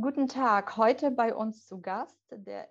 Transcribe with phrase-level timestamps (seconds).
[0.00, 2.68] Guten Tag, heute bei uns zu Gast der.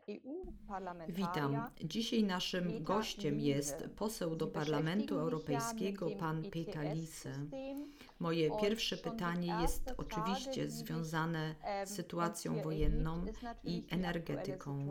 [1.10, 1.70] Witam.
[1.84, 7.30] Dzisiaj naszym gościem jest poseł do Parlamentu Europejskiego, pan Peter Liese.
[7.30, 7.98] ETS-System.
[8.20, 13.26] Moje pierwsze pytanie jest oczywiście sich, związane ähm, z sytuacją wojenną
[13.64, 14.90] i energetyką.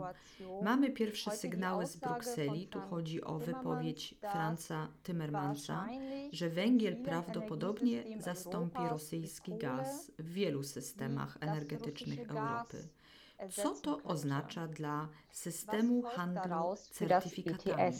[0.61, 5.87] Mamy pierwsze sygnały z Brukseli, tu chodzi o wypowiedź Franza Timmermansa,
[6.31, 12.87] że węgiel prawdopodobnie zastąpi rosyjski gaz w wielu systemach energetycznych Europy.
[13.51, 17.93] Co to oznacza dla systemu handlu certyfikatami?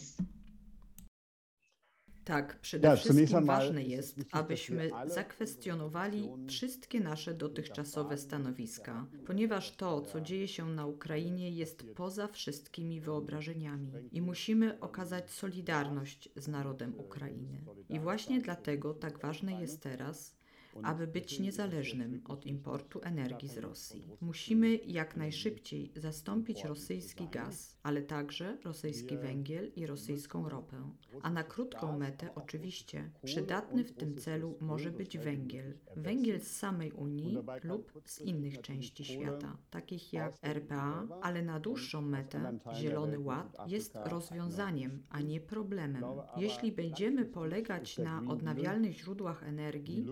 [2.28, 10.48] Tak, przede wszystkim ważne jest, abyśmy zakwestionowali wszystkie nasze dotychczasowe stanowiska, ponieważ to, co dzieje
[10.48, 17.62] się na Ukrainie, jest poza wszystkimi wyobrażeniami i musimy okazać solidarność z narodem Ukrainy.
[17.90, 20.38] I właśnie dlatego tak ważne jest teraz,
[20.84, 24.08] aby być niezależnym od importu energii z Rosji.
[24.22, 30.92] Musimy jak najszybciej zastąpić rosyjski gaz, ale także rosyjski węgiel i rosyjską ropę.
[31.22, 35.74] A na krótką metę oczywiście przydatny w tym celu może być węgiel.
[35.96, 42.02] Węgiel z samej Unii lub z innych części świata, takich jak RPA, ale na dłuższą
[42.02, 46.04] metę Zielony Ład jest rozwiązaniem, a nie problemem.
[46.38, 50.06] Jeśli będziemy polegać na odnawialnych źródłach energii,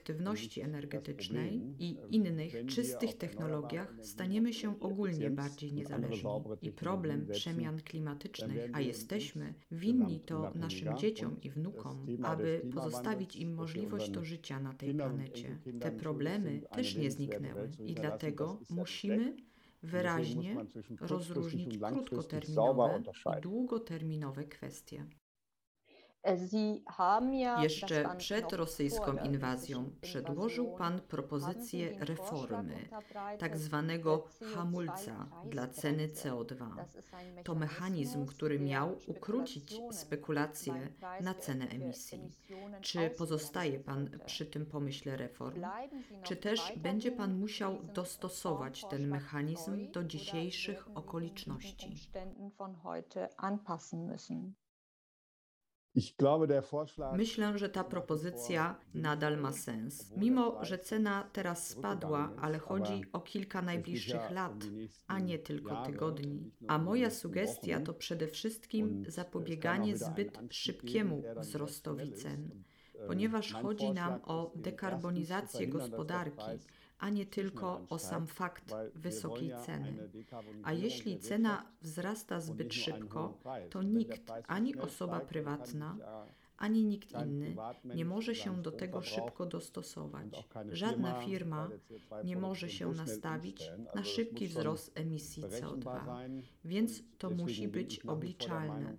[0.00, 6.30] efektywności energetycznej i innych czystych technologiach, staniemy się ogólnie bardziej niezależni.
[6.62, 13.54] I problem przemian klimatycznych, a jesteśmy winni to naszym dzieciom i wnukom, aby pozostawić im
[13.54, 15.58] możliwość do życia na tej planecie.
[15.80, 19.36] Te problemy też nie zniknęły i dlatego musimy
[19.82, 20.56] wyraźnie
[21.00, 23.02] rozróżnić krótkoterminowe
[23.38, 25.04] i długoterminowe kwestie.
[25.04, 26.09] Sie haben ja, das
[27.62, 32.88] Jeszcze przed rosyjską inwazją przedłożył Pan propozycję reformy,
[33.38, 36.30] tak zwanego hamulca dla ceny CO2-Preisgrenze.
[36.30, 36.76] CO2.
[36.76, 40.74] Das ist ein To mechanizm, który miał ukrócić spekulacje
[41.20, 42.32] na cenę emisji.
[42.80, 45.62] Czy pozostaje Pan przy tym pomyśle reform?
[46.22, 51.94] Czy też będzie Pan musiał dostosować ten mechanizm do dzisiejszych okoliczności?
[57.16, 60.12] Myślę, że ta propozycja nadal ma sens.
[60.16, 64.64] Mimo, że cena teraz spadła, ale chodzi o kilka najbliższych lat,
[65.06, 66.52] a nie tylko tygodni.
[66.68, 72.50] A moja sugestia to przede wszystkim zapobieganie zbyt szybkiemu wzrostowi cen,
[73.06, 76.50] ponieważ chodzi nam o dekarbonizację gospodarki,
[77.00, 80.08] a nie tylko o sam fakt wysokiej ceny.
[80.62, 83.38] A jeśli cena wzrasta zbyt szybko,
[83.70, 85.96] to nikt, ani osoba prywatna,
[86.56, 87.56] ani nikt inny
[87.94, 90.26] nie może się do tego szybko dostosować.
[90.72, 91.68] Żadna firma
[92.24, 96.00] nie może się nastawić na szybki wzrost emisji CO2,
[96.64, 98.96] więc to musi być obliczalne.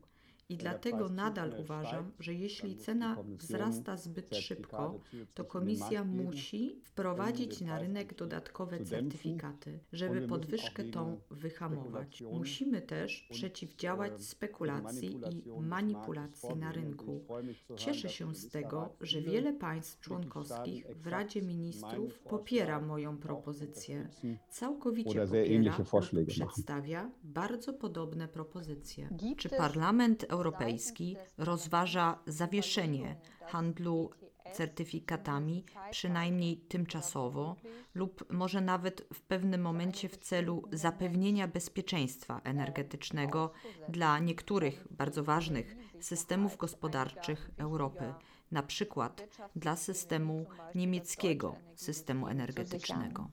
[0.52, 5.00] I dlatego nadal uważam, że jeśli cena wzrasta zbyt szybko,
[5.34, 12.22] to komisja musi wprowadzić na rynek dodatkowe certyfikaty, żeby podwyżkę tą wyhamować.
[12.22, 17.26] Musimy też przeciwdziałać spekulacji i manipulacji na rynku.
[17.76, 24.10] Cieszę się z tego, że wiele państw członkowskich w Radzie Ministrów popiera moją propozycję.
[24.50, 26.26] Całkowicie popiera machen.
[26.28, 29.10] przedstawia bardzo podobne propozycje.
[29.38, 30.41] Czy Parlament Europejski
[31.38, 33.16] rozważa zawieszenie
[33.48, 34.10] handlu
[34.54, 37.56] certyfikatami, przynajmniej tymczasowo,
[37.96, 43.52] lub może nawet w pewnym momencie w celu zapewnienia bezpieczeństwa energetycznego
[43.90, 48.14] dla niektórych bardzo ważnych systemów gospodarczych Europy,
[48.52, 53.30] na przykład dla systemu niemieckiego systemu energetycznego?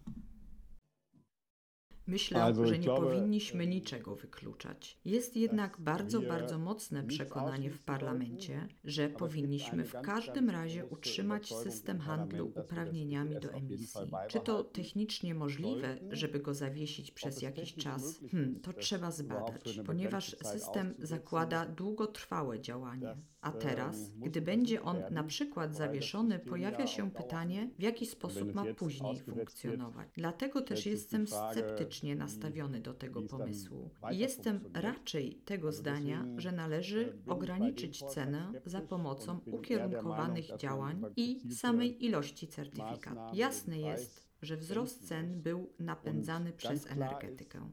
[2.09, 4.99] Myślę, Also, że nie glaube, powinniśmy niczego wykluczać.
[5.05, 12.01] Jest jednak bardzo, bardzo mocne przekonanie w parlamencie, że powinniśmy w każdym razie utrzymać system
[12.01, 14.01] handlu uprawnieniami do emisji.
[14.29, 18.21] Czy to technicznie możliwe, żeby go zawiesić przez jakiś czas?
[18.31, 23.17] Hmm, to trzeba zbadać, ponieważ system zakłada długotrwałe działanie.
[23.41, 28.65] A teraz, gdy będzie on na przykład zawieszony, pojawia się pytanie, w jaki sposób ma
[28.75, 30.09] później funkcjonować.
[30.15, 33.91] Dlatego też jestem sceptyczny nastawiony do tego pomysłu.
[34.13, 42.05] I jestem raczej tego zdania, że należy ograniczyć cenę za pomocą ukierunkowanych działań i samej
[42.05, 43.39] ilości certyfikatów.
[43.39, 47.71] Jasne jest, że wzrost cen był napędzany przez energetykę.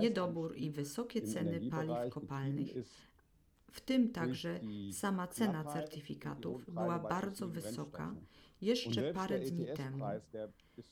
[0.00, 2.68] Niedobór i wysokie ceny paliw kopalnych
[3.70, 4.60] w tym także
[4.92, 8.14] sama cena certyfikatów była bardzo wysoka
[8.60, 10.04] jeszcze parę dni temu.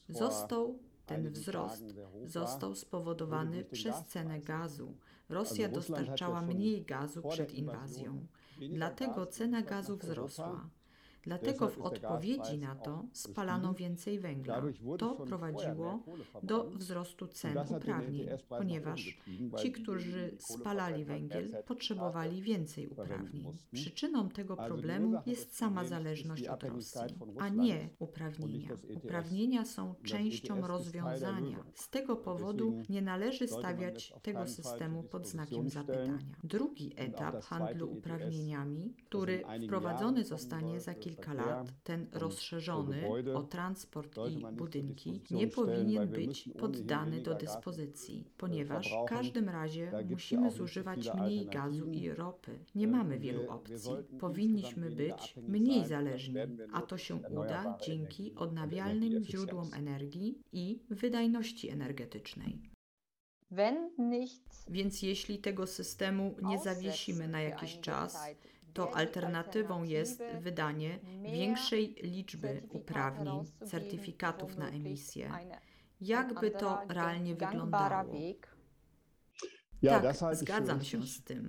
[0.09, 1.85] Został Ten wzrost
[2.25, 4.97] został spowodowany przez cenę gazu.
[5.29, 8.27] Rosja dostarczała mniej gazu przed inwazją.
[8.71, 10.71] Dlatego cena gazu wzrosła.
[11.27, 14.63] Dlatego w odpowiedzi na to spalano więcej węgla.
[14.99, 16.05] To prowadziło
[16.43, 19.19] do wzrostu cen uprawnień, ponieważ
[19.59, 23.45] ci, którzy spalali węgiel, potrzebowali więcej uprawnień.
[23.73, 27.01] Przyczyną tego problemu jest sama zależność od Rosji,
[27.39, 28.71] a nie uprawnienia.
[28.95, 31.65] Uprawnienia są częścią rozwiązania.
[31.75, 36.19] Z tego powodu nie należy stawiać tego systemu pod znakiem zapytania.
[36.45, 43.03] Drugi etap handlu uprawnieniami, który wprowadzony zostanie za kilka kilka lat ten rozszerzony
[43.35, 50.51] o transport i budynki nie powinien być poddany do dyspozycji, ponieważ w każdym razie musimy
[50.51, 52.59] zużywać mniej gazu i ropy.
[52.75, 53.93] Nie mamy wielu opcji.
[54.21, 56.37] Powinniśmy być mniej zależni,
[56.73, 62.61] a to się uda dzięki odnawialnym źródłom energii i wydajności energetycznej.
[64.69, 68.19] Więc jeśli tego systemu nie zawiesimy na jakiś czas,
[68.77, 70.99] to alternatywą jest wydanie
[71.33, 75.31] większej liczby uprawnień, certyfikatów na emisję.
[76.01, 78.13] Jakby to realnie wyglądało?
[79.83, 81.49] Tak, zgadzam się z tym.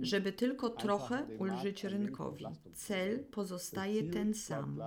[0.00, 2.44] Żeby tylko trochę ulżyć rynkowi.
[2.74, 4.82] Cel pozostaje ten sam.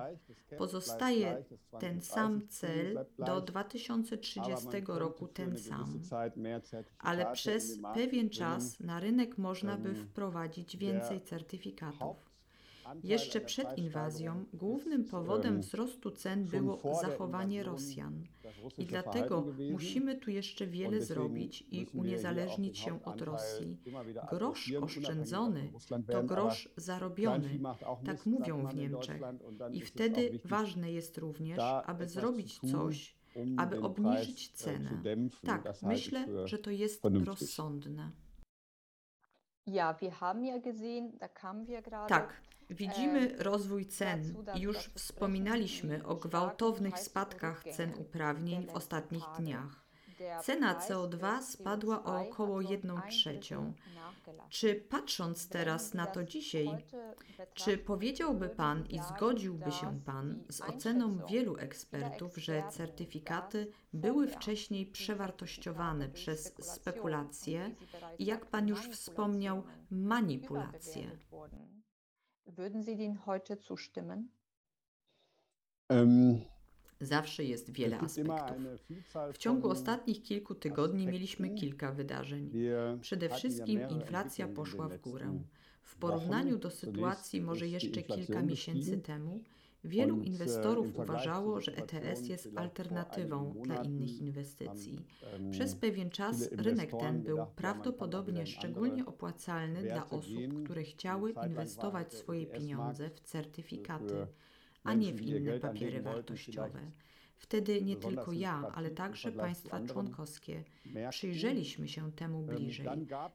[0.57, 1.45] Pozostaje
[1.79, 6.01] ten sam cel do 2030 roku ten sam.
[6.99, 12.34] Ale przez pewien czas na rynek można by wprowadzić więcej certyfikatów.
[13.03, 18.23] Jeszcze przed inwazją głównym powodem wzrostu cen było zachowanie Rosjan.
[18.77, 23.77] I dlatego musimy tu jeszcze wiele zrobić i uniezależnić się od Rosji.
[24.29, 25.71] Grosz oszczędzony
[26.11, 27.59] to grosz zarobiony,
[28.05, 29.21] tak mówią w Niemczech.
[29.73, 33.15] I wtedy ważne jest również, aby zrobić coś,
[33.57, 35.01] aby obniżyć cenę.
[35.43, 38.11] Tak, myślę, że to jest rozsądne.
[39.65, 42.09] Ja, wir haben ja gesehen, da kamen wir gerade.
[42.09, 49.84] Tak, Widzimy rozwój cen już wspominaliśmy o gwałtownych spadkach cen uprawnień w ostatnich dniach.
[50.43, 53.73] Cena CO2 spadła o około 1 trzecią.
[54.49, 56.67] Czy patrząc teraz na to dzisiaj,
[57.53, 64.85] czy powiedziałby Pan i zgodziłby się Pan z oceną wielu ekspertów, że certyfikaty były wcześniej
[64.85, 67.75] przewartościowane przez spekulacje
[68.19, 71.17] i, jak Pan już wspomniał, manipulacje?
[72.47, 74.29] Würden Sie den heute zustimmen?
[75.89, 76.41] Um,
[77.01, 78.57] Zawsze jest wiele aspektów.
[79.33, 82.51] W ciągu ostatnich kilku tygodni mieliśmy kilka wydarzeń.
[83.01, 85.39] Przede wszystkim inflacja poszła w górę.
[85.83, 89.43] W porównaniu do sytuacji może jeszcze kilka miesięcy temu,
[89.85, 95.05] Wielu inwestorów uważało, że ETS jest alternatywą dla innych inwestycji.
[95.51, 102.45] Przez pewien czas rynek ten był prawdopodobnie szczególnie opłacalny dla osób, które chciały inwestować swoje
[102.45, 104.27] pieniądze w certyfikaty,
[104.85, 106.91] a nie w inne papiery wartościowe.
[107.37, 110.63] Wtedy nie tylko ja, ale także państwa członkowskie.
[111.09, 112.87] Przyjrzeliśmy się temu bliżej.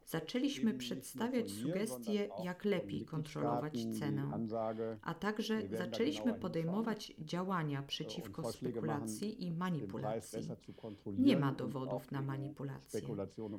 [0.07, 4.47] Zaczęliśmy przedstawiać sugestie, jak lepiej kontrolować cenę,
[5.03, 10.49] a także zaczęliśmy podejmować działania przeciwko spekulacji i manipulacji.
[11.19, 13.01] Nie ma dowodów na manipulację,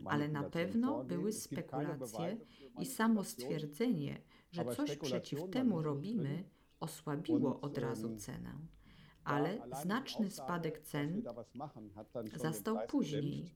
[0.06, 2.38] ale na pewno były spekulacje
[2.80, 4.22] i samo stwierdzenie,
[4.52, 6.44] że coś przeciw temu robimy,
[6.82, 8.54] osłabiło od razu cenę
[9.24, 11.24] ale znaczny spadek cen
[12.36, 13.54] zastał później.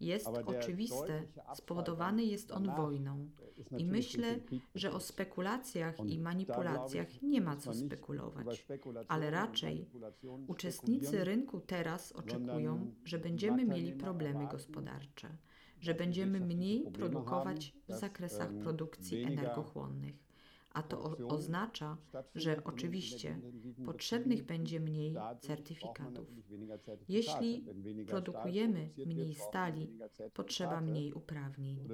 [0.00, 1.22] Jest oczywiste,
[1.54, 3.30] spowodowany jest on wojną.
[3.78, 4.40] I myślę,
[4.74, 8.66] że o spekulacjach i manipulacjach nie ma co spekulować,
[9.08, 9.90] ale raczej
[10.46, 15.36] uczestnicy rynku teraz oczekują, że będziemy mieli problemy gospodarcze,
[15.80, 20.29] że będziemy mniej produkować w zakresach produkcji energochłonnych
[20.72, 21.96] a to o, oznacza,
[22.34, 23.40] że oczywiście
[23.86, 26.28] potrzebnych będzie mniej certyfikatów.
[27.08, 27.64] Jeśli
[28.06, 29.98] produkujemy mniej stali,
[30.34, 31.88] potrzeba mniej uprawnień,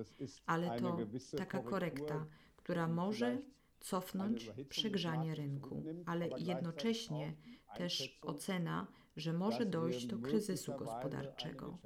[0.46, 0.98] ale to
[1.36, 3.38] taka korekta, która może
[3.80, 7.34] cofnąć przegrzanie rynku, ale jednocześnie
[7.76, 11.78] też ocena, że może dojść do kryzysu gospodarczego.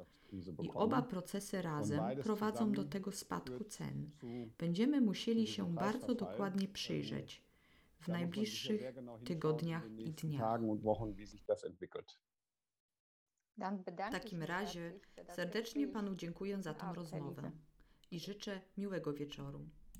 [0.63, 4.11] I oba procesy razem prowadzą do tego spadku cen.
[4.59, 7.43] Będziemy musieli się bardzo dokładnie przyjrzeć
[8.01, 8.83] w najbliższych
[9.25, 10.61] tygodniach i dniach.
[13.87, 17.51] W takim razie serdecznie Panu dziękuję za tę rozmowę
[18.11, 19.69] i życzę miłego wieczoru.